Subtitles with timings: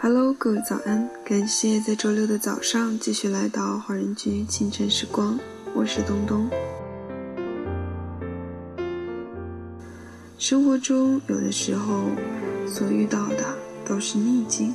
[0.00, 1.10] Hello，各位早安！
[1.24, 5.36] 感谢在周六的早上继续来到华人居清晨时光，
[5.74, 6.48] 我是东东。
[10.38, 12.04] 生活中有的时候
[12.64, 14.72] 所遇到的都是逆境，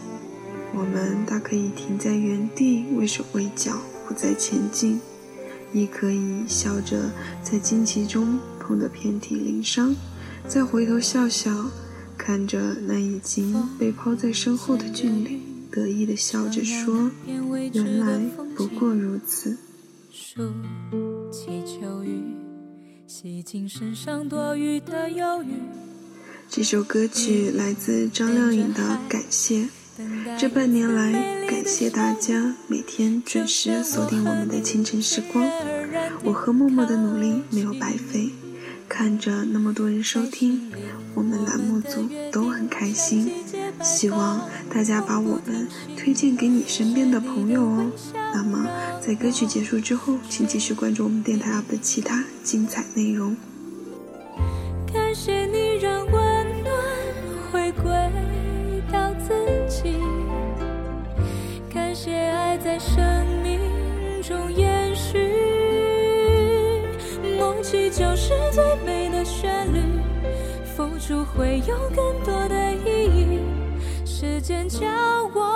[0.73, 5.00] 我们大可以停在原地畏手畏脚，不再前进；
[5.71, 7.00] 亦可以笑着
[7.42, 9.96] 在荆棘中碰得遍体鳞伤，
[10.50, 11.50] 再回头笑笑。
[12.26, 18.18] 看着那已经被抛在身后的俊岭，得意的笑着说：“原来
[18.55, 19.58] 不过如此。”
[26.50, 29.64] 这首歌曲来自张靓颖的《感谢》。
[30.40, 35.45] 这半年来，感谢大家每天准时锁定我们的清晨时光，
[36.23, 38.31] 我和默默的努力没有白费。
[38.88, 40.72] 看着那么多人收听，
[41.16, 43.32] 我们栏目组都很开心。
[43.82, 45.67] 希望大家把我们
[45.98, 47.92] 推荐给你身边的朋友哦。
[48.34, 48.67] 那么，
[49.02, 53.36] 在歌曲结束之后，请继续关注我们电台 UP 的其他精彩内容。
[54.94, 56.14] 感谢你让温
[56.64, 56.73] 暖
[57.52, 57.92] 回归
[58.92, 59.34] 到自
[59.68, 59.97] 己，
[61.73, 63.12] 感谢爱在身
[71.36, 73.39] 会有更多的意义。
[74.06, 74.88] 时间教
[75.34, 75.53] 我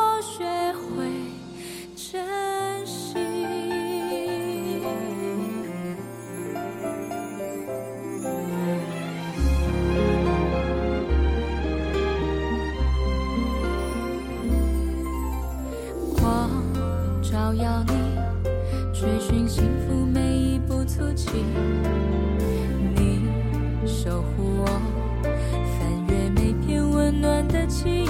[27.68, 28.10] 记忆。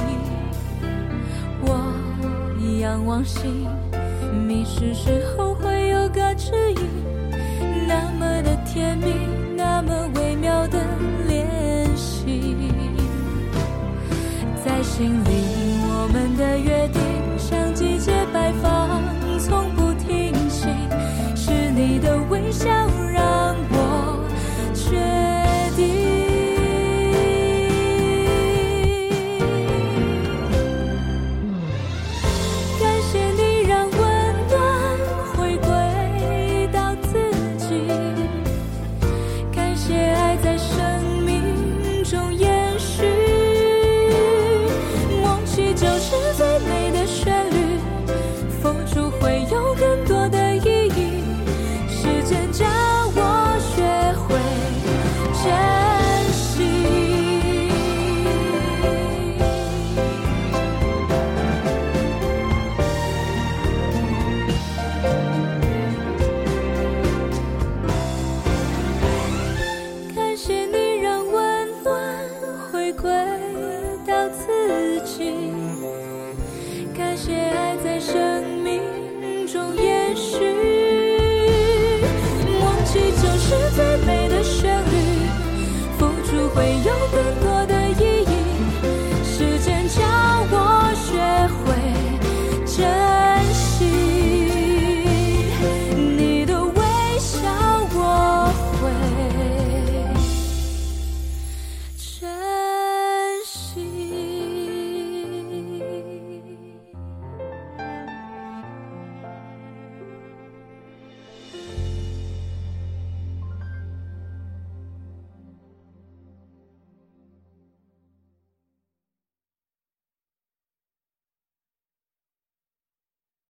[1.62, 1.94] 我
[2.80, 3.68] 仰望星，
[4.48, 6.90] 迷失时候会有个指引，